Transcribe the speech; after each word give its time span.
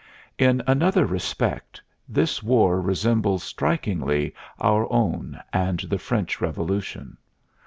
In 0.39 0.63
another 0.65 1.05
respect 1.05 1.79
this 2.09 2.41
war 2.41 2.81
resembles 2.81 3.43
strikingly 3.43 4.33
our 4.59 4.91
own 4.91 5.39
and 5.53 5.79
the 5.81 5.99
French 5.99 6.41
Revolution. 6.41 7.17